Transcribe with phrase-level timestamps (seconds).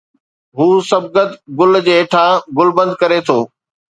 [0.57, 3.39] هو صبغت گل جي هيٺان گل بند ڪري ٿو